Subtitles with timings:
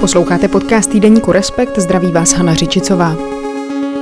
[0.00, 3.16] Posloucháte podcast týdeníku Respekt, zdraví vás Hana Řičicová.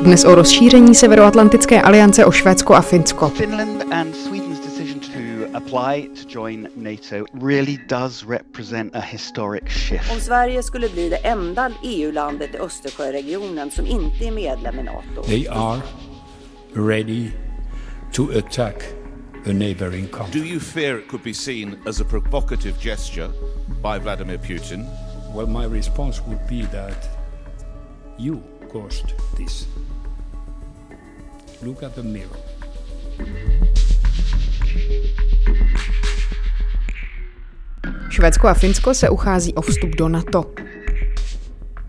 [0.03, 3.29] Dnes o rozšíření Severoatlantické aliance o Švédsko a Finsko.
[3.29, 3.82] Finland
[5.73, 10.11] apply to join NATO really does represent a historic shift.
[10.13, 15.23] Om Sverige skulle bli det enda EU-landet i Östersjöregionen som inte är medlem i NATO.
[15.23, 15.83] They are
[16.73, 17.31] ready
[18.13, 18.83] to attack
[19.47, 20.41] a neighboring country.
[20.41, 23.29] Do you fear it could be seen as a provocative gesture
[23.83, 24.87] by Vladimir Putin?
[25.35, 27.09] Well, my response would be that
[28.19, 29.67] you caused this.
[31.63, 32.37] Look at the mirror.
[38.13, 40.45] Švédsko a Finsko se uchází o vstup do NATO.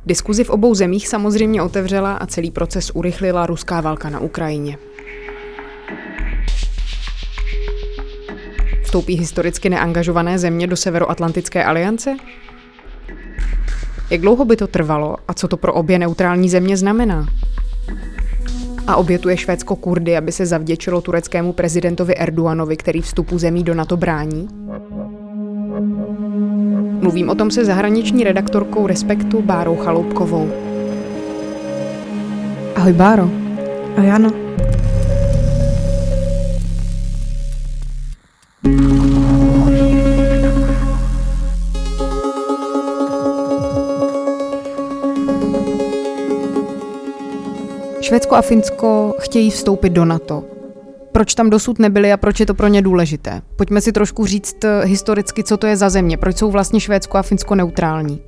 [0.05, 4.77] Diskuzi v obou zemích samozřejmě otevřela a celý proces urychlila ruská válka na Ukrajině.
[8.83, 12.17] Vstoupí historicky neangažované země do Severoatlantické aliance?
[14.09, 17.27] Jak dlouho by to trvalo a co to pro obě neutrální země znamená?
[18.87, 23.97] A obětuje Švédsko Kurdy, aby se zavděčilo tureckému prezidentovi Erdoganovi, který vstupu zemí do NATO
[23.97, 24.47] brání?
[27.03, 30.51] Mluvím o tom se zahraniční redaktorkou Respektu Bárou Chaloupkovou.
[32.75, 33.29] Ahoj Báro.
[33.97, 34.31] Ahoj Jano.
[48.01, 50.43] Švédsko a Finsko chtějí vstoupit do NATO.
[51.13, 53.41] Proč tam dosud nebyli a proč je to pro ně důležité?
[53.55, 56.17] Pojďme si trošku říct eh, historicky, co to je za země.
[56.17, 58.21] Proč jsou vlastně Švédsko a Finsko neutrální?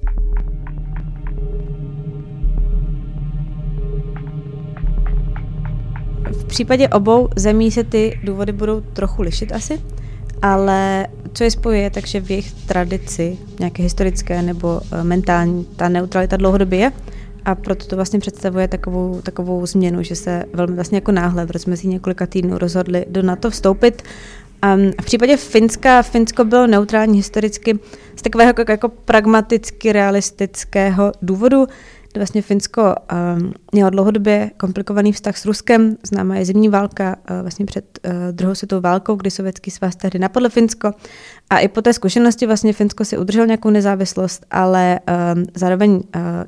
[6.32, 9.82] V případě obou zemí se ty důvody budou trochu lišit asi,
[10.42, 16.38] ale co je spojuje, takže v jejich tradici, nějaké historické nebo eh, mentální, ta neutralita
[16.38, 16.92] dlouhodobě je
[17.46, 21.52] a proto to vlastně představuje takovou, takovou změnu, že se velmi vlastně jako náhle v
[21.52, 24.04] rozmezí několika týdnů rozhodli do NATO vstoupit.
[24.62, 27.80] A v případě Finska, Finsko bylo neutrální historicky
[28.16, 31.68] z takového jako, jako pragmaticky realistického důvodu,
[32.16, 37.66] Vlastně Finsko uh, mělo dlouhodobě komplikovaný vztah s Ruskem, známá je zimní válka uh, vlastně
[37.66, 40.92] před uh, druhou světovou válkou, kdy sovětský svaz tehdy napadl Finsko
[41.50, 46.02] a i po té zkušenosti vlastně Finsko si udržel nějakou nezávislost, ale uh, zároveň uh,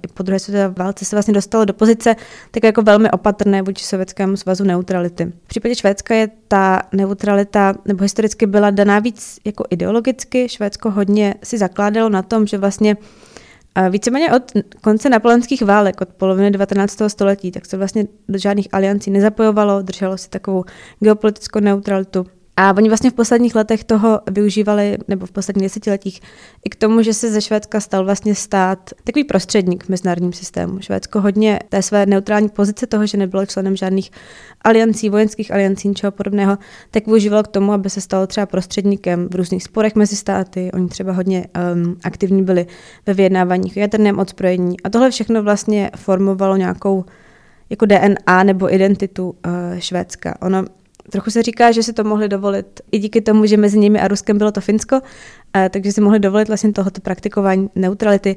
[0.03, 2.15] i po druhé světové válce se vlastně dostalo do pozice
[2.51, 5.25] tak jako velmi opatrné vůči sovětskému svazu neutrality.
[5.43, 10.49] V případě Švédska je ta neutralita, nebo historicky byla daná víc jako ideologicky.
[10.49, 12.97] Švédsko hodně si zakládalo na tom, že vlastně
[13.89, 14.51] Víceméně od
[14.81, 17.01] konce napoleonských válek, od poloviny 19.
[17.07, 20.63] století, tak se vlastně do žádných aliancí nezapojovalo, drželo si takovou
[20.99, 22.25] geopolitickou neutralitu.
[22.59, 26.21] A oni vlastně v posledních letech toho využívali, nebo v posledních desetiletích,
[26.65, 30.81] i k tomu, že se ze Švédska stal vlastně stát takový prostředník v mezinárodním systému.
[30.81, 34.11] Švédsko hodně té své neutrální pozice toho, že nebylo členem žádných
[34.61, 36.57] aliancí, vojenských aliancí, ničeho podobného,
[36.91, 40.71] tak využívalo k tomu, aby se stalo třeba prostředníkem v různých sporech mezi státy.
[40.73, 42.65] Oni třeba hodně um, aktivní byli
[43.05, 44.81] ve vyjednáváních o jaderném odzbrojení.
[44.81, 47.05] A tohle všechno vlastně formovalo nějakou
[47.69, 50.35] jako DNA nebo identitu uh, Švédska.
[50.41, 50.65] Ono
[51.11, 54.07] trochu se říká, že si to mohli dovolit i díky tomu, že mezi nimi a
[54.07, 55.01] Ruskem bylo to Finsko,
[55.55, 58.35] eh, takže si mohli dovolit vlastně tohoto praktikování neutrality.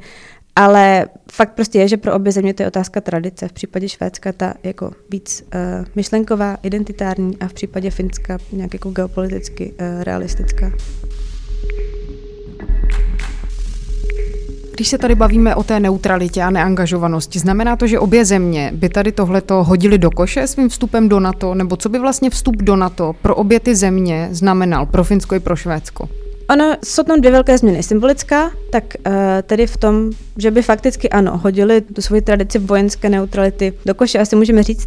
[0.57, 3.49] Ale fakt prostě je, že pro obě země to je otázka tradice.
[3.49, 8.91] V případě Švédska ta jako víc uh, myšlenková, identitární a v případě Finska nějak jako
[8.91, 10.73] geopoliticky uh, realistická.
[14.81, 18.89] Když se tady bavíme o té neutralitě a neangažovanosti, znamená to, že obě země by
[18.89, 22.77] tady tohleto hodili do koše svým vstupem do NATO, nebo co by vlastně vstup do
[22.77, 26.09] NATO pro obě ty země znamenal, pro Finsko i pro Švédsko?
[26.51, 27.83] Ono, jsou tam dvě velké změny.
[27.83, 33.09] Symbolická, tak uh, tedy v tom, že by fakticky ano, hodili tu svoji tradici vojenské
[33.09, 34.87] neutrality do koše, asi můžeme říct.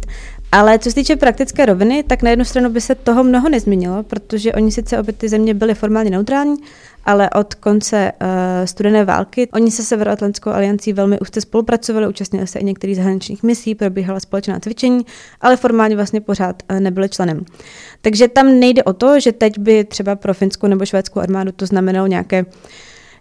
[0.54, 4.02] Ale co se týče praktické roviny, tak na jednu stranu by se toho mnoho nezměnilo,
[4.02, 6.56] protože oni sice obě ty země byly formálně neutrální,
[7.04, 8.28] ale od konce uh,
[8.64, 13.74] studené války oni se Severoatlantickou aliancí velmi úzce spolupracovali, účastnili se i některých zahraničních misí,
[13.74, 15.06] probíhala společná cvičení,
[15.40, 17.44] ale formálně vlastně pořád uh, nebyli členem.
[18.00, 21.66] Takže tam nejde o to, že teď by třeba pro finskou nebo švédskou armádu to
[21.66, 22.44] znamenalo nějaké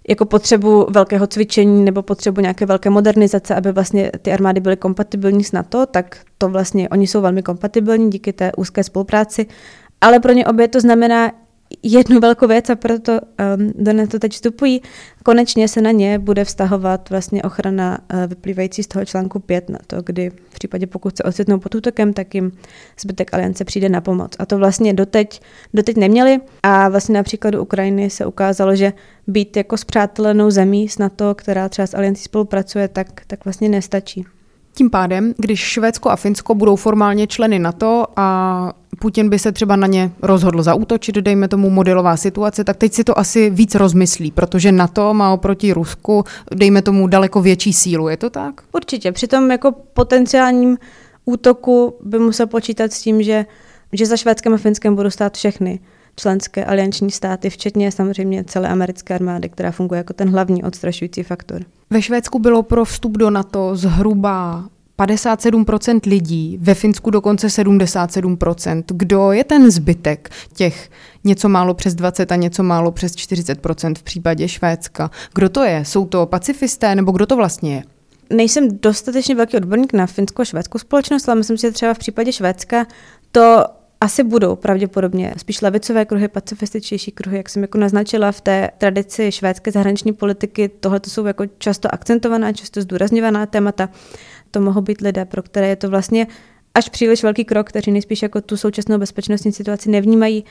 [0.09, 5.43] jako potřebu velkého cvičení nebo potřebu nějaké velké modernizace, aby vlastně ty armády byly kompatibilní
[5.43, 9.45] s NATO, tak to vlastně oni jsou velmi kompatibilní díky té úzké spolupráci,
[10.01, 11.31] ale pro ně obě to znamená
[11.83, 14.81] jednu velkou věc a proto um, do NATO teď vstupují.
[15.23, 19.79] Konečně se na ně bude vztahovat vlastně ochrana uh, vyplývající z toho článku 5 na
[19.87, 22.51] to, kdy v případě pokud se ocitnou pod útokem, tak jim
[22.99, 24.35] zbytek aliance přijde na pomoc.
[24.39, 25.41] A to vlastně doteď,
[25.73, 28.93] doteď neměli a vlastně na příkladu Ukrajiny se ukázalo, že
[29.27, 34.25] být jako spřátelenou zemí s NATO, která třeba s aliancí spolupracuje, tak, tak vlastně nestačí.
[34.75, 38.73] Tím pádem, když Švédsko a Finsko budou formálně členy NATO a
[39.03, 43.03] Putin by se třeba na ně rozhodl zaútočit, dejme tomu modelová situace, tak teď si
[43.03, 46.23] to asi víc rozmyslí, protože NATO má oproti Rusku,
[46.55, 48.07] dejme tomu, daleko větší sílu.
[48.07, 48.61] Je to tak?
[48.73, 49.11] Určitě.
[49.11, 50.77] Přitom jako potenciálním
[51.25, 53.45] útoku by musel počítat s tím, že,
[53.93, 55.79] že za Švédskem a Finskem budou stát všechny
[56.15, 61.61] členské alianční státy, včetně samozřejmě celé americké armády, která funguje jako ten hlavní odstrašující faktor.
[61.89, 64.63] Ve Švédsku bylo pro vstup do NATO zhruba
[64.99, 68.83] 57% lidí, ve Finsku dokonce 77%.
[68.87, 70.89] Kdo je ten zbytek těch
[71.23, 75.11] něco málo přes 20 a něco málo přes 40% v případě Švédska?
[75.33, 75.85] Kdo to je?
[75.85, 77.83] Jsou to pacifisté nebo kdo to vlastně je?
[78.29, 82.85] Nejsem dostatečně velký odborník na finsko-švédskou společnost, ale myslím si, že třeba v případě Švédska
[83.31, 83.63] to
[84.03, 89.31] asi budou pravděpodobně spíš levicové kruhy, pacifističtější kruhy, jak jsem jako naznačila v té tradici
[89.31, 90.69] švédské zahraniční politiky.
[90.79, 93.89] Tohle to jsou jako často akcentovaná, často zdůrazňovaná témata.
[94.53, 96.27] To mohou být lidé, pro které je to vlastně
[96.73, 100.45] až příliš velký krok, kteří nejspíš jako tu současnou bezpečnostní situaci nevnímají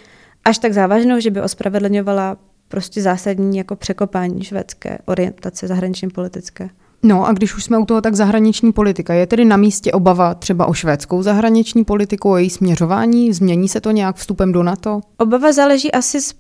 [0.44, 2.36] až tak závažnou, že by ospravedlňovala
[2.68, 6.70] prostě zásadní jako překopání švédské orientace zahraničně politické.
[7.02, 9.14] No a když už jsme u toho, tak zahraniční politika.
[9.14, 13.32] Je tedy na místě obava třeba o švédskou zahraniční politiku, o její směřování?
[13.32, 15.00] Změní se to nějak vstupem do NATO?
[15.18, 16.34] Obava záleží asi z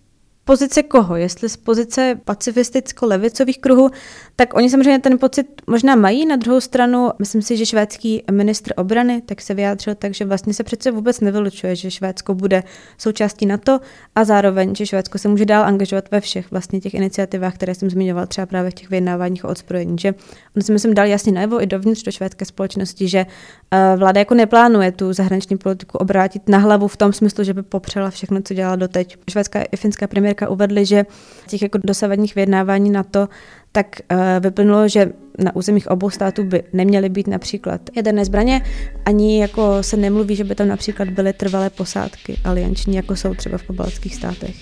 [0.44, 1.16] pozice koho?
[1.16, 3.90] Jestli z pozice pacifisticko-levicových kruhů,
[4.36, 6.26] tak oni samozřejmě ten pocit možná mají.
[6.26, 10.54] Na druhou stranu, myslím si, že švédský ministr obrany tak se vyjádřil tak, že vlastně
[10.54, 12.62] se přece vůbec nevylučuje, že Švédsko bude
[12.98, 13.80] součástí NATO
[14.14, 17.90] a zároveň, že Švédsko se může dál angažovat ve všech vlastně těch iniciativách, které jsem
[17.90, 19.96] zmiňoval třeba právě v těch vyjednáváních o odzbrojení.
[20.00, 20.14] Že
[20.56, 24.34] on si myslím dal jasně najevo i dovnitř do švédské společnosti, že uh, vláda jako
[24.34, 28.54] neplánuje tu zahraniční politiku obrátit na hlavu v tom smyslu, že by popřela všechno, co
[28.54, 29.16] dělala doteď.
[29.30, 31.06] Švédská i finská premiérka uvedly, že
[31.48, 33.28] těch jako dosavadních vyjednávání na to
[33.72, 38.62] tak uh, vyplynulo, že na územích obou států by neměly být například jaderné zbraně,
[39.06, 43.58] ani jako se nemluví, že by tam například byly trvalé posádky alianční, jako jsou třeba
[43.58, 44.56] v pobaltských státech.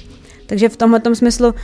[0.46, 1.54] Takže v tomhle smyslu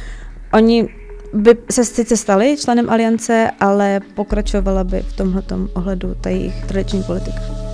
[0.53, 0.89] oni
[1.35, 5.43] by se sice stali členem aliance, ale pokračovala by v tomhle
[5.75, 7.66] ohledu ta jejich tradiční politika.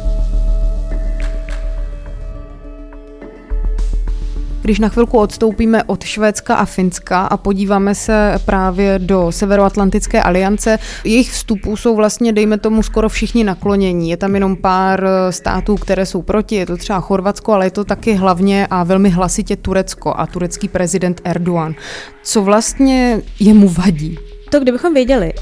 [4.62, 10.79] Když na chvilku odstoupíme od Švédska a Finska a podíváme se právě do Severoatlantické aliance,
[11.05, 14.11] jejich vstupů jsou vlastně, dejme tomu, skoro všichni naklonění.
[14.11, 17.85] Je tam jenom pár států, které jsou proti, je to třeba Chorvatsko, ale je to
[17.85, 21.75] taky hlavně a velmi hlasitě Turecko a turecký prezident Erdogan.
[22.23, 24.19] Co vlastně jemu vadí?
[24.50, 25.32] To, kdybychom věděli.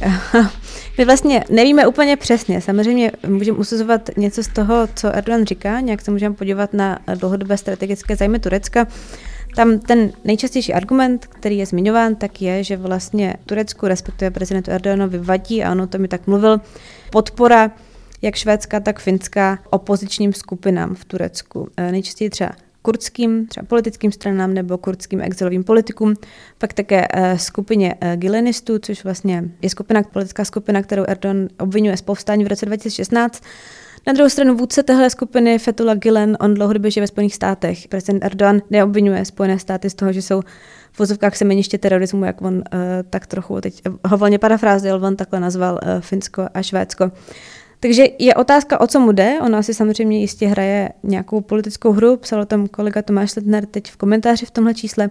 [1.00, 2.60] My vlastně nevíme úplně přesně.
[2.60, 7.56] Samozřejmě můžeme usuzovat něco z toho, co Erdogan říká, nějak se můžeme podívat na dlouhodobé
[7.56, 8.86] strategické zájmy Turecka.
[9.56, 15.18] Tam ten nejčastější argument, který je zmiňován, tak je, že vlastně Turecku, respektive prezidentu Erdoganovi
[15.18, 16.60] vadí, a ono to mi tak mluvil,
[17.10, 17.70] podpora
[18.22, 21.68] jak švédská, tak finská opozičním skupinám v Turecku.
[21.76, 22.50] E, nejčastěji třeba
[22.82, 26.14] kurdským třeba politickým stranám nebo kurdským exilovým politikům,
[26.58, 31.96] pak také uh, skupině uh, Gilenistů, což vlastně je skupina, politická skupina, kterou Erdogan obvinuje
[31.96, 33.42] z povstání v roce 2016.
[34.06, 37.88] Na druhou stranu vůdce téhle skupiny Fethullah Gilen, on dlouhodobě žije ve Spojených státech.
[37.88, 40.42] Prezident Erdogan neobvinuje Spojené státy z toho, že jsou
[40.92, 42.62] v vozovkách semeniště terorismu, jak on uh,
[43.10, 47.12] tak trochu teď ho volně parafrázil, on takhle nazval uh, Finsko a Švédsko.
[47.80, 49.38] Takže je otázka, o co mu jde.
[49.42, 53.90] Ona si samozřejmě jistě hraje nějakou politickou hru, psal o tom kolega Tomáš Ledner teď
[53.90, 55.10] v komentáři v tomhle čísle.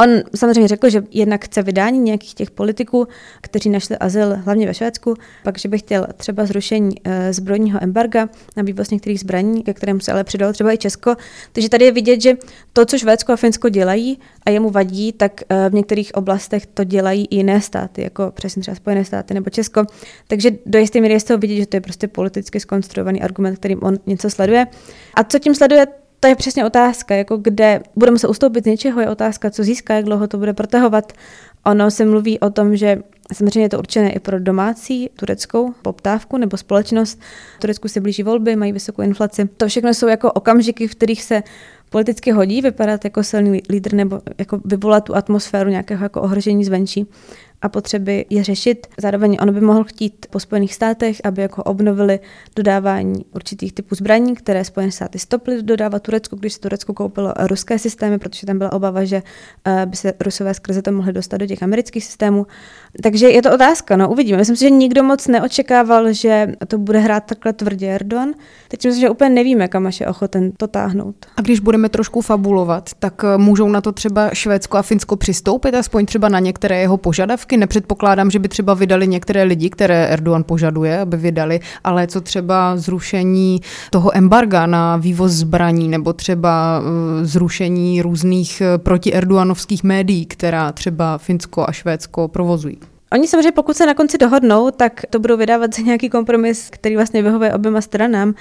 [0.00, 3.08] On samozřejmě řekl, že jednak chce vydání nějakých těch politiků,
[3.40, 5.14] kteří našli azyl hlavně ve Švédsku,
[5.44, 10.00] pak, že by chtěl třeba zrušení e, zbrojního embarga na vývoz některých zbraní, ke kterému
[10.00, 11.16] se ale přidalo třeba i Česko.
[11.52, 12.36] Takže tady je vidět, že
[12.72, 16.84] to, co Švédsko a Finsko dělají a jemu vadí, tak e, v některých oblastech to
[16.84, 19.84] dělají i jiné státy, jako přesně třeba Spojené státy nebo Česko.
[20.26, 23.56] Takže do jisté míry je z toho vidět, že to je prostě politicky skonstruovaný argument,
[23.56, 24.66] kterým on něco sleduje.
[25.14, 25.86] A co tím sleduje,
[26.20, 29.94] to je přesně otázka, jako kde budeme se ustoupit z něčeho, je otázka, co získá,
[29.94, 31.12] jak dlouho to bude protahovat.
[31.64, 36.36] Ono se mluví o tom, že samozřejmě je to určené i pro domácí tureckou poptávku
[36.36, 37.20] nebo společnost.
[37.56, 39.48] V Turecku se blíží volby, mají vysokou inflaci.
[39.56, 41.42] To všechno jsou jako okamžiky, v kterých se
[41.90, 47.06] politicky hodí vypadat jako silný lídr nebo jako vyvolat tu atmosféru nějakého jako ohrožení zvenčí.
[47.62, 48.86] A potřeby je řešit.
[48.98, 52.20] Zároveň on by mohl chtít po Spojených státech, aby jako obnovili
[52.56, 57.78] dodávání určitých typů zbraní, které Spojené státy stoply dodávat Turecku, když se Turecko koupilo ruské
[57.78, 59.22] systémy, protože tam byla obava, že
[59.64, 62.46] eh, by se Rusové skrze to mohli dostat do těch amerických systémů.
[63.02, 64.38] Takže je to otázka, no uvidíme.
[64.38, 68.32] Myslím si, že nikdo moc neočekával, že to bude hrát takhle tvrdě Erdogan.
[68.68, 71.16] Teď myslím, že úplně nevíme, kam až je ochoten to táhnout.
[71.36, 75.74] A když budeme trošku fabulovat, tak eh, můžou na to třeba Švédsko a Finsko přistoupit,
[75.74, 77.47] aspoň třeba na některé jeho požadavky.
[77.56, 82.76] Nepředpokládám, že by třeba vydali některé lidi, které Erdogan požaduje, aby vydali, ale co třeba
[82.76, 90.72] zrušení toho embarga na vývoz zbraní nebo třeba eh, zrušení různých eh, protierdoganovských médií, která
[90.72, 92.78] třeba Finsko a Švédsko provozují.
[93.12, 96.96] Oni samozřejmě, pokud se na konci dohodnou, tak to budou vydávat za nějaký kompromis, který
[96.96, 98.34] vlastně vyhovuje oběma stranám.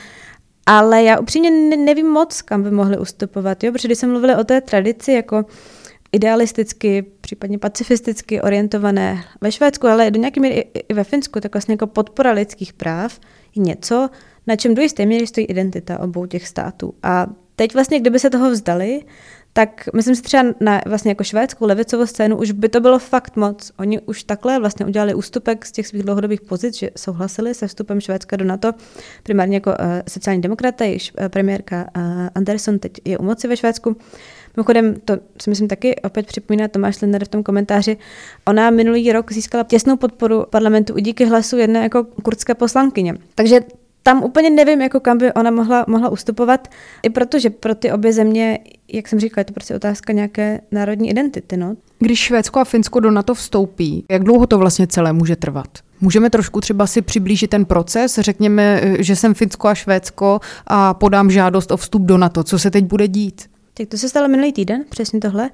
[0.65, 3.71] Ale já upřímně nevím moc, kam by mohli ustupovat, jo?
[3.71, 5.45] protože když jsme mluvili o té tradici jako
[6.17, 11.73] idealisticky, případně pacifisticky orientované ve Švédsku, ale do nějaké míry i ve Finsku, tak vlastně
[11.73, 13.19] jako podpora lidských práv
[13.55, 14.09] je něco,
[14.47, 16.93] na čem do jisté míry stojí identita obou těch států.
[17.03, 19.01] A teď vlastně, kdyby se toho vzdali,
[19.57, 23.35] tak myslím si třeba na vlastně jako švédskou levicovou scénu už by to bylo fakt
[23.35, 23.71] moc.
[23.79, 28.01] Oni už takhle vlastně udělali ústupek z těch svých dlouhodobých pozic, že souhlasili se vstupem
[28.01, 28.71] Švédska do NATO,
[29.23, 29.75] primárně jako uh,
[30.09, 32.03] sociální demokrata, již uh, premiérka uh,
[32.35, 33.95] Anderson teď je u moci ve Švédsku.
[34.55, 37.97] Mimochodem, to si myslím taky opět připomíná Tomáš Linder v tom komentáři.
[38.47, 43.17] Ona minulý rok získala těsnou podporu parlamentu i díky hlasu jedné jako kurdské poslankyně.
[43.35, 43.59] Takže
[44.07, 46.67] tam úplně nevím, jako kam by ona mohla, mohla ustupovat,
[47.03, 48.59] i protože pro ty obě země,
[48.93, 51.57] jak jsem říkala, je to prostě otázka nějaké národní identity.
[51.57, 51.75] No.
[51.99, 55.67] Když Švédsko a Finsko do NATO vstoupí, jak dlouho to vlastně celé může trvat?
[56.01, 61.31] Můžeme trošku třeba si přiblížit ten proces, řekněme, že jsem Finsko a Švédsko a podám
[61.31, 62.43] žádost o vstup do NATO.
[62.43, 63.49] Co se teď bude dít?
[63.73, 65.49] Tak to se stalo minulý týden, přesně tohle.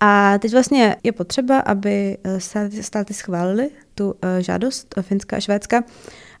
[0.00, 5.82] A teď vlastně je potřeba, aby státy, státy schválili tu eh, žádost Finska a Švédska.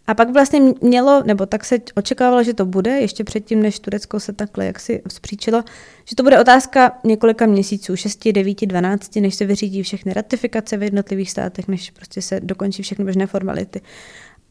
[0.06, 4.20] A pak vlastně mělo, nebo tak se očekávalo, že to bude, ještě předtím, než Turecko
[4.20, 5.64] se takhle jaksi vzpříčilo,
[6.04, 10.82] že to bude otázka několika měsíců, 6, 9, 12, než se vyřídí všechny ratifikace v
[10.82, 13.80] jednotlivých státech, než prostě se dokončí všechny běžné formality.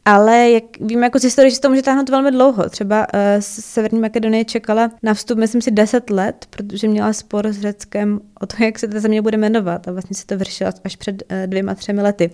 [0.06, 2.70] Ale jak víme jako z historie, že to může táhnout velmi dlouho.
[2.70, 7.62] Třeba uh, Severní Makedonie čekala na vstup, myslím si, 10 let, protože měla spor s
[7.62, 9.88] Řeckem o to, jak se ta země bude jmenovat.
[9.88, 12.32] A vlastně se to vyřešilo až před uh, dvěma, třemi lety.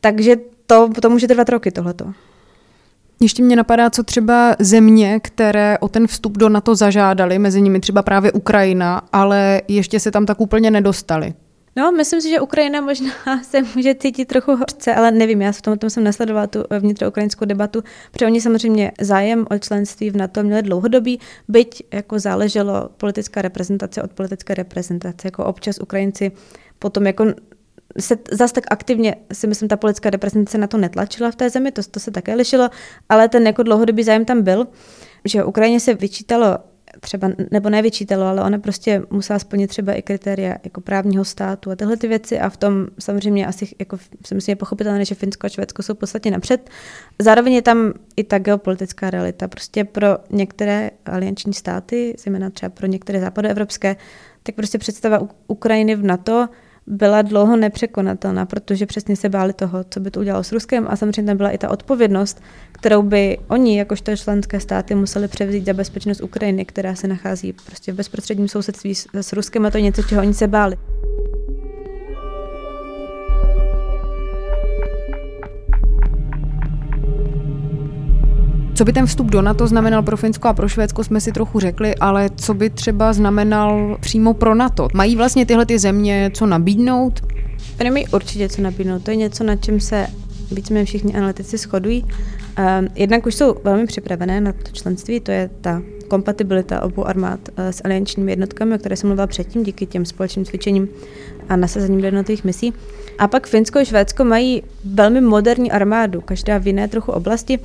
[0.00, 2.12] Takže to, to může trvat roky tohleto.
[3.20, 7.80] Ještě mě napadá, co třeba země, které o ten vstup do NATO zažádali, mezi nimi
[7.80, 11.34] třeba právě Ukrajina, ale ještě se tam tak úplně nedostali.
[11.78, 13.10] No, myslím si, že Ukrajina možná
[13.42, 17.44] se může cítit trochu hořce, ale nevím, já v tom, tom jsem nesledovala tu vnitroukrajinskou
[17.44, 17.82] debatu,
[18.12, 24.02] protože oni samozřejmě zájem o členství v NATO měli dlouhodobý, byť jako záleželo politická reprezentace
[24.02, 26.32] od politické reprezentace, jako občas Ukrajinci
[26.78, 27.24] potom jako
[28.00, 31.72] se zase tak aktivně si myslím, ta politická reprezentace na to netlačila v té zemi,
[31.72, 32.70] to, to se také lišilo,
[33.08, 34.66] ale ten jako dlouhodobý zájem tam byl,
[35.24, 36.58] že Ukrajině se vyčítalo
[37.00, 41.76] třeba, nebo nevyčítalo, ale ona prostě musela splnit třeba i kritéria jako právního státu a
[41.76, 45.46] tyhle ty věci a v tom samozřejmě asi jako, si myslím, je pochopitelné, že Finsko
[45.46, 46.70] a Švédsko jsou v podstatě napřed.
[47.18, 49.48] Zároveň je tam i ta geopolitická realita.
[49.48, 53.96] Prostě pro některé alianční státy, zejména třeba pro některé západoevropské,
[54.42, 56.48] tak prostě představa Ukrajiny v NATO
[56.86, 60.96] byla dlouho nepřekonatelná, protože přesně se báli toho, co by to udělalo s Ruskem a
[60.96, 65.72] samozřejmě tam byla i ta odpovědnost, kterou by oni, jakožto členské státy, museli převzít za
[65.72, 70.02] bezpečnost Ukrajiny, která se nachází prostě v bezprostředním sousedství s, Ruskem a to je něco,
[70.02, 70.76] čeho oni se báli.
[78.76, 81.60] Co by ten vstup do NATO znamenal pro Finsko a pro Švédsko, jsme si trochu
[81.60, 84.88] řekli, ale co by třeba znamenal přímo pro NATO?
[84.94, 87.20] Mají vlastně tyhle ty země co nabídnout?
[87.80, 89.02] Oni určitě co nabídnout.
[89.02, 90.06] To je něco, na čem se
[90.52, 92.04] víceméně všichni analytici shodují.
[92.04, 97.40] Um, jednak už jsou velmi připravené na to členství, to je ta kompatibilita obou armád
[97.48, 100.88] uh, s aliančními jednotkami, o které jsem mluvila předtím, díky těm společným cvičením
[101.48, 102.72] a nasazením do jednotlivých misí.
[103.18, 107.58] A pak Finsko a Švédsko mají velmi moderní armádu, každá v jiné trochu oblasti.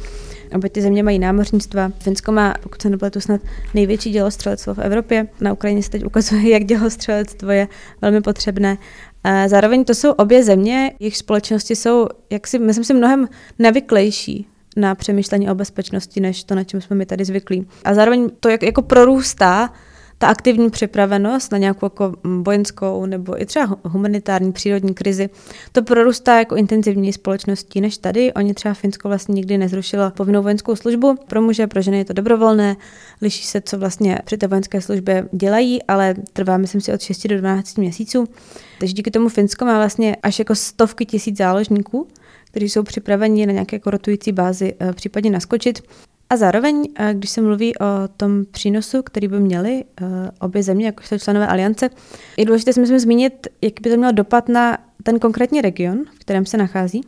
[0.55, 1.91] Obě ty země mají námořnictva.
[1.99, 3.41] Finsko má, pokud se nepletu, snad
[3.73, 5.27] největší dělostřelectvo v Evropě.
[5.41, 7.67] Na Ukrajině se teď ukazuje, jak dělostřelectvo je
[8.01, 8.77] velmi potřebné.
[9.23, 13.27] A zároveň to jsou obě země, jejich společnosti jsou, jak si, myslím si, mnohem
[13.59, 17.67] nevyklejší na přemýšlení o bezpečnosti, než to, na čem jsme my tady zvyklí.
[17.83, 19.73] A zároveň to jak, jako prorůstá
[20.21, 25.29] ta aktivní připravenost na nějakou jako vojenskou nebo i třeba humanitární přírodní krizi,
[25.71, 28.33] to prorůstá jako intenzivní společností než tady.
[28.33, 31.15] Oni třeba Finsko vlastně nikdy nezrušilo povinnou vojenskou službu.
[31.27, 32.75] Pro muže, pro ženy je to dobrovolné,
[33.21, 37.27] liší se, co vlastně při té vojenské službě dělají, ale trvá, myslím si, od 6
[37.27, 38.27] do 12 měsíců.
[38.79, 42.07] Takže díky tomu Finsko má vlastně až jako stovky tisíc záložníků,
[42.45, 45.81] kteří jsou připraveni na nějaké jako rotující bázi eh, případně naskočit.
[46.31, 50.05] A zároveň, eh, když se mluví o tom přínosu, který by měli eh,
[50.39, 51.89] obě země, jakožto členové aliance,
[52.37, 56.19] je důležité si myslím zmínit, jak by to mělo dopad na ten konkrétní region, v
[56.19, 57.01] kterém se nachází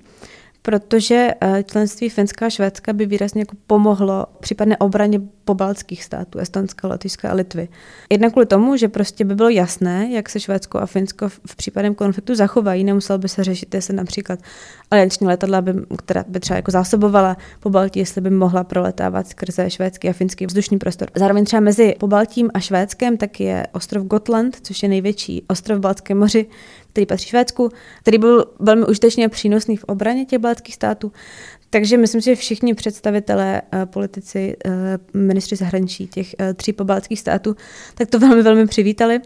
[0.65, 6.87] protože eh, členství Finska a Švédska by výrazně jako pomohlo případné obraně pobaltských států, Estonska,
[6.87, 7.67] Lotyšska a Litvy.
[8.09, 11.95] Jednak kvůli tomu, že prostě by bylo jasné, jak se Švédsko a Finsko v případném
[11.95, 14.39] konfliktu zachovají, nemusel by se řešit, jestli například
[14.91, 19.69] alianční letadla, by, která by třeba jako zásobovala po Baltí, jestli by mohla proletávat skrze
[19.69, 21.09] švédský a finský vzdušný prostor.
[21.15, 25.81] Zároveň třeba mezi Pobaltím a Švédskem tak je ostrov Gotland, což je největší ostrov v
[25.81, 26.45] Baltském moři,
[26.93, 27.69] který patří Švédsku,
[27.99, 31.11] který byl velmi užitečně přínosný v obraně těch baltských států.
[31.73, 34.71] Takže myslím si, že všichni představitelé, eh, politici, eh,
[35.13, 37.55] ministři zahraničí těch eh, tří pobaltských států,
[37.95, 39.19] tak to velmi, velmi přivítali.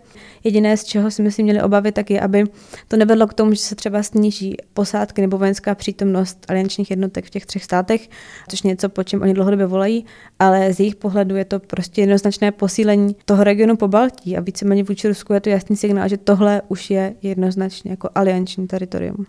[0.43, 2.43] Jediné, z čeho si myslím měli obavy, tak je, aby
[2.87, 7.29] to nevedlo k tomu, že se třeba sníží posádky nebo vojenská přítomnost aliančních jednotek v
[7.29, 8.09] těch třech státech,
[8.49, 10.05] což je něco, po čem oni dlouhodobě volají,
[10.39, 14.83] ale z jejich pohledu je to prostě jednoznačné posílení toho regionu po Baltí a víceméně
[14.83, 19.25] vůči Rusku je to jasný signál, že tohle už je jednoznačně jako alianční teritorium.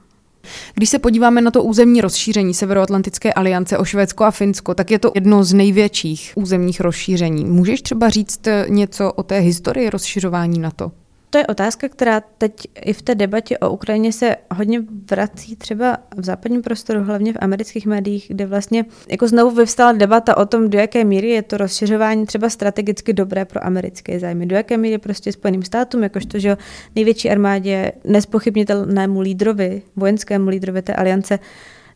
[0.74, 4.98] Když se podíváme na to územní rozšíření Severoatlantické aliance o Švédsko a Finsko, tak je
[4.98, 7.44] to jedno z největších územních rozšíření.
[7.44, 10.92] Můžeš třeba říct něco o té historii rozšiřování NATO?
[11.30, 14.80] To je otázka, která teď i v té debatě o Ukrajině se hodně
[15.10, 20.36] vrací třeba v západním prostoru, hlavně v amerických médiích, kde vlastně jako znovu vyvstala debata
[20.36, 24.56] o tom, do jaké míry je to rozšiřování třeba strategicky dobré pro americké zájmy, do
[24.56, 26.56] jaké míry prostě Spojeným státům, jakožto, že
[26.96, 31.38] největší armádě, nespochybnitelnému lídrovi, vojenskému lídrovi té aliance,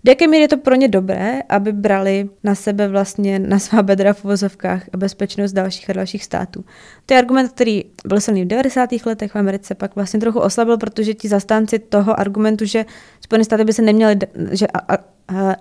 [0.05, 3.83] do jaké míry je to pro ně dobré, aby brali na sebe vlastně na svá
[3.83, 6.65] bedra v uvozovkách bezpečnost dalších a dalších států.
[7.07, 8.91] To je argument, který byl silný v 90.
[9.07, 12.85] letech v Americe, pak vlastně trochu oslabil, protože ti zastánci toho argumentu, že
[13.21, 14.17] Spojené státy by se neměly,
[14.51, 14.99] že a, a,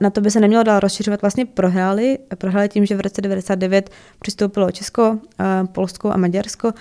[0.02, 2.18] na to by se nemělo dál rozšiřovat, vlastně prohráli.
[2.38, 5.20] Prohráli tím, že v roce 99 přistoupilo Česko,
[5.72, 6.72] Polsko a Maďarsko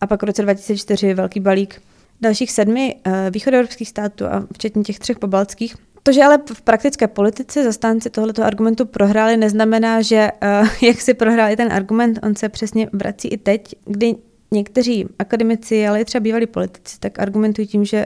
[0.00, 1.82] a pak v roce 2004 velký balík
[2.20, 2.96] dalších sedmi
[3.30, 8.44] východoevropských států a včetně těch třech pobaltských to, že ale v praktické politice zastánci tohoto
[8.44, 10.28] argumentu prohráli, neznamená, že
[10.62, 14.14] uh, jak si prohráli ten argument, on se přesně vrací i teď, kdy
[14.50, 18.04] někteří akademici, ale i třeba bývalí politici, tak argumentují tím, že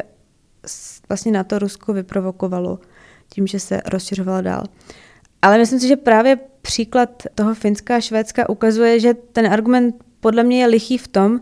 [1.09, 2.79] vlastně na to Rusko vyprovokovalo
[3.29, 4.65] tím, že se rozšiřovalo dál.
[5.43, 10.43] Ale myslím si, že právě příklad toho Finska a Švédska ukazuje, že ten argument podle
[10.43, 11.41] mě je lichý v tom,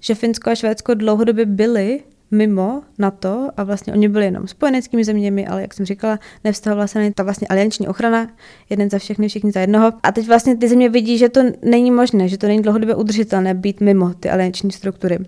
[0.00, 5.46] že Finsko a Švédsko dlouhodobě byly mimo NATO a vlastně oni byli jenom spojeneckými zeměmi,
[5.46, 8.30] ale jak jsem říkala, nevztahovala se na ta vlastně alianční ochrana,
[8.70, 9.92] jeden za všechny, všichni za jednoho.
[10.02, 13.54] A teď vlastně ty země vidí, že to není možné, že to není dlouhodobě udržitelné
[13.54, 15.18] být mimo ty alianční struktury.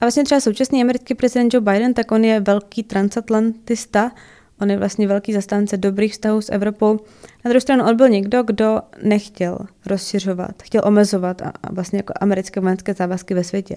[0.00, 4.12] A vlastně třeba současný americký prezident Joe Biden, tak on je velký transatlantista,
[4.60, 7.00] on je vlastně velký zastánce dobrých vztahů s Evropou.
[7.44, 12.12] Na druhou stranu on byl někdo, kdo nechtěl rozšiřovat, chtěl omezovat a, a vlastně jako
[12.20, 13.76] americké vojenské závazky ve světě.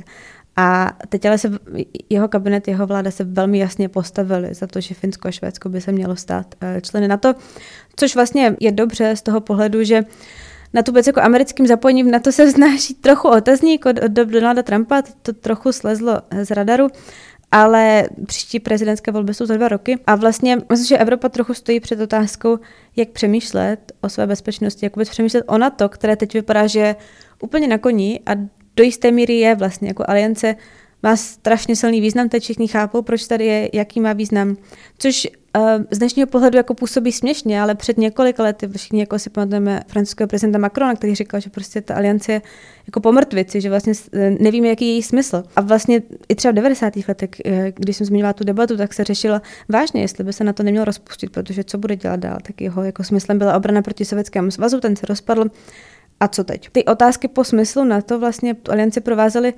[0.55, 1.51] A teď ale se
[2.09, 5.81] jeho kabinet, jeho vláda se velmi jasně postavili za to, že Finsko a Švédsko by
[5.81, 7.33] se mělo stát eh, členy NATO,
[7.95, 10.03] což vlastně je dobře z toho pohledu, že
[10.73, 14.63] na tu věc jako americkým zapojením na to se vznáší trochu otazník od, od Donalda
[14.63, 16.87] Trumpa, to trochu slezlo z radaru,
[17.51, 19.99] ale příští prezidentské volby jsou za dva roky.
[20.07, 22.59] A vlastně myslím, že Evropa trochu stojí před otázkou,
[22.95, 26.95] jak přemýšlet o své bezpečnosti, jak vůbec přemýšlet o NATO, které teď vypadá, že je
[27.41, 28.31] úplně na koni a
[28.79, 30.55] do jisté míry je vlastně jako aliance
[31.03, 34.57] má strašně silný význam, teď všichni chápou, proč tady je, jaký má význam.
[34.97, 39.29] Což uh, z dnešního pohledu jako působí směšně, ale před několika lety všichni jako si
[39.29, 42.41] pamatujeme francouzského prezidenta Macrona, který říkal, že prostě ta aliance je
[42.87, 45.43] jako po mrtvici, že vlastně eh, nevíme, jaký je její smysl.
[45.55, 46.93] A vlastně i třeba v 90.
[47.07, 50.53] letech, eh, když jsem zmiňovala tu debatu, tak se řešila vážně, jestli by se na
[50.53, 54.05] to nemělo rozpustit, protože co bude dělat dál, tak jeho jako smyslem byla obrana proti
[54.05, 55.45] Sovětskému svazu, ten se rozpadl
[56.19, 56.69] a co teď?
[56.71, 59.53] Ty otázky po smyslu na to vlastně alianci provázely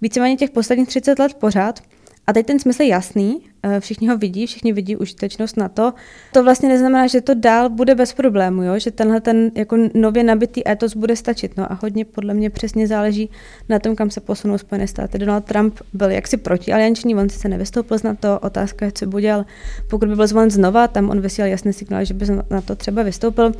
[0.00, 1.80] víceméně těch posledních 30 let pořád.
[2.26, 5.92] A teď ten smysl je jasný, eh, všichni ho vidí, všichni vidí užitečnost na to.
[6.32, 8.78] To vlastně neznamená, že to dál bude bez problému, jo?
[8.78, 11.56] že tenhle ten jako nově nabitý etos bude stačit.
[11.56, 13.30] No a hodně podle mě přesně záleží
[13.68, 15.18] na tom, kam se posunou Spojené státy.
[15.18, 16.40] Donald Trump byl jaksi
[16.72, 19.44] alianční, on se nevystoupil z NATO, otázka je, co bude, ale
[19.90, 23.02] pokud by byl zvolen znova, tam on vysílal jasný signál, že by na to třeba
[23.02, 23.52] vystoupil.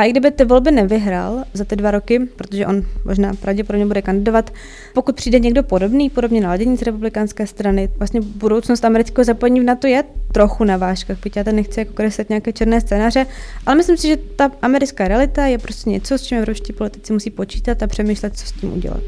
[0.00, 4.02] A i kdyby ty volby nevyhrál za ty dva roky, protože on možná pravděpodobně bude
[4.02, 4.52] kandidovat,
[4.94, 9.86] pokud přijde někdo podobný, podobně naladění z republikánské strany, vlastně budoucnost amerického zapojení v NATO
[9.86, 13.26] je trochu na vážkách, byť já to nechci jako kreslit nějaké černé scénáře,
[13.66, 17.30] ale myslím si, že ta americká realita je prostě něco, s čím evropští politici musí
[17.30, 19.02] počítat a přemýšlet, co s tím udělat.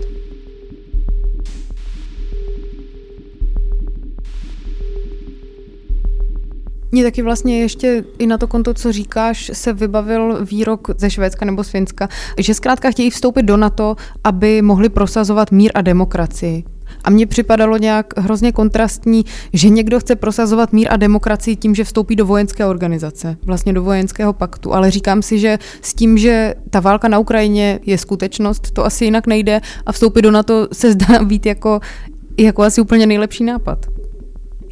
[6.95, 11.45] Mně taky vlastně ještě i na to konto, co říkáš, se vybavil výrok ze Švédska
[11.45, 16.65] nebo z Finska, že zkrátka chtějí vstoupit do NATO, aby mohli prosazovat mír a demokracii.
[17.05, 21.85] A mně připadalo nějak hrozně kontrastní, že někdo chce prosazovat mír a demokracii tím, že
[21.85, 24.75] vstoupí do vojenské organizace, vlastně do vojenského paktu.
[24.75, 29.05] Ale říkám si, že s tím, že ta válka na Ukrajině je skutečnost, to asi
[29.05, 31.81] jinak nejde a vstoupit do NATO se zdá být jako,
[32.39, 33.92] jako asi úplně nejlepší nápad.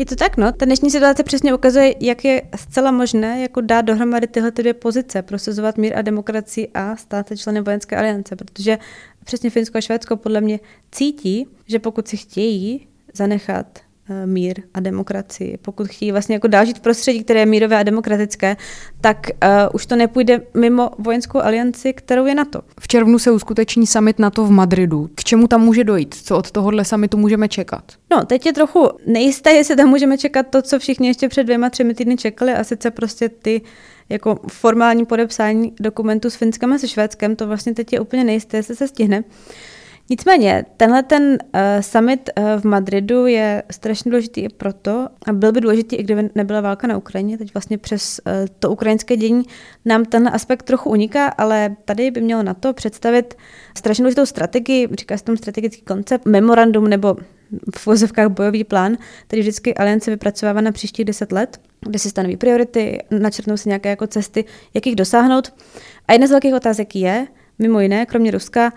[0.01, 0.53] Je to tak, no.
[0.53, 5.23] Ta dnešní situace přesně ukazuje, jak je zcela možné jako dát dohromady tyhle dvě pozice,
[5.23, 8.79] prosazovat mír a demokracii a stát se členem vojenské aliance, protože
[9.25, 10.61] přesně Finsko a Švédsko podle mě
[10.93, 13.79] cítí, že pokud si chtějí zanechat
[14.27, 15.59] mír a demokracii.
[15.63, 18.57] Pokud chtějí vlastně jako dál žít v prostředí, které je mírové a demokratické,
[19.01, 22.61] tak uh, už to nepůjde mimo vojenskou alianci, kterou je NATO.
[22.81, 25.11] V červnu se uskuteční summit NATO v Madridu.
[25.15, 26.15] K čemu tam může dojít?
[26.15, 27.85] Co od tohohle summitu můžeme čekat?
[28.11, 31.71] No, teď je trochu nejisté, jestli tam můžeme čekat to, co všichni ještě před dvěma,
[31.71, 33.63] třemi týdny čekali, a sice prostě ty
[34.09, 38.57] jako formální podepsání dokumentu s Finskem a se Švédskem, to vlastně teď je úplně nejisté,
[38.57, 39.19] jestli se stihne.
[39.19, 39.25] Uh,
[40.11, 45.53] Nicméně, tenhle ten uh, summit uh, v Madridu je strašně důležitý i proto, a byl
[45.53, 49.43] by důležitý, i kdyby nebyla válka na Ukrajině, teď vlastně přes uh, to ukrajinské dění
[49.85, 53.35] nám ten aspekt trochu uniká, ale tady by mělo na to představit
[53.77, 57.17] strašně důležitou strategii, říká se tomu strategický koncept, memorandum nebo
[57.77, 58.97] v vozovkách bojový plán,
[59.27, 63.89] který vždycky aliance vypracovává na příštích deset let, kde si stanoví priority, načrtnou si nějaké
[63.89, 64.45] jako cesty,
[64.75, 65.53] jak jich dosáhnout.
[66.09, 67.27] A jedna z velkých otázek je,
[67.59, 68.73] mimo jiné, kromě Ruska,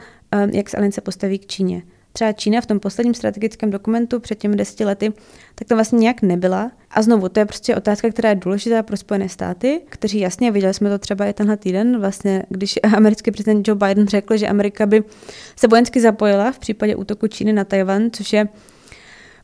[0.51, 1.83] jak se Aliance postaví k Číně.
[2.13, 5.13] Třeba Čína v tom posledním strategickém dokumentu před těmi deseti lety,
[5.55, 6.71] tak to vlastně nějak nebyla.
[6.91, 10.73] A znovu, to je prostě otázka, která je důležitá pro Spojené státy, kteří jasně, viděli
[10.73, 14.85] jsme to třeba i tenhle týden, vlastně, když americký prezident Joe Biden řekl, že Amerika
[14.85, 15.03] by
[15.55, 18.47] se vojensky zapojila v případě útoku Číny na Tajvan, což je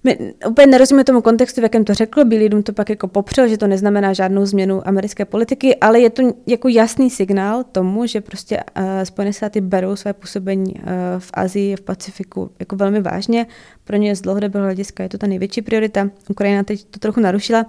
[0.04, 3.58] my úplně nerozumíme tomu kontextu, v jakém to řekl, Bílý to pak jako popřel, že
[3.58, 8.58] to neznamená žádnou změnu americké politiky, ale je to jako jasný signál tomu, že prostě
[8.58, 10.84] uh, Spojené státy berou své působení uh,
[11.20, 13.48] v Azii, v Pacifiku jako velmi vážně.
[13.84, 16.10] Pro ně z dlouhodobého hlediska je to ta největší priorita.
[16.30, 17.66] Ukrajina teď to trochu narušila.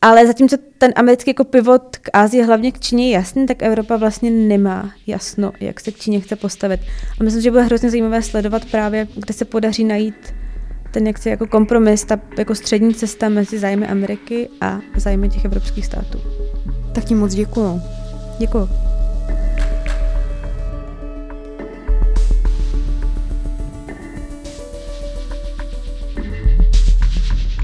[0.00, 3.96] Ale zatímco ten americký jako pivot k Ázii, hlavně k Číně je jasný, tak Evropa
[3.96, 6.80] vlastně nemá jasno, jak se k Číně chce postavit.
[7.20, 10.41] A myslím, že bude hrozně zajímavé sledovat právě, kde se podaří najít
[10.92, 15.86] ten jaksi jako kompromis, ta jako střední cesta mezi zájmy Ameriky a zájmy těch evropských
[15.86, 16.20] států.
[16.92, 17.82] Tak ti moc děkuju.
[18.38, 18.68] Děkuju.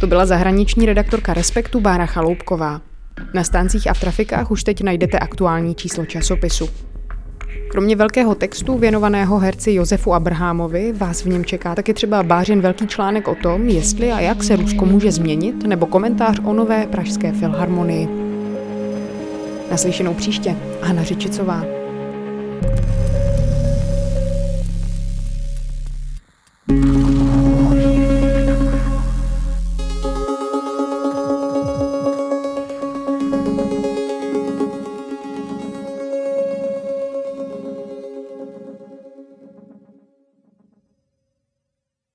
[0.01, 2.81] To byla zahraniční redaktorka Respektu Bára Chaloupková.
[3.35, 6.88] Na stáncích a v trafikách už teď najdete aktuální číslo časopisu.
[7.69, 12.87] Kromě velkého textu věnovaného herci Josefu Abrahamovi vás v něm čeká taky třeba bářin velký
[12.87, 17.33] článek o tom, jestli a jak se Rusko může změnit, nebo komentář o nové pražské
[17.33, 18.09] filharmonii.
[19.71, 20.57] Naslyšenou příště.
[20.83, 21.78] Hana Řičicová.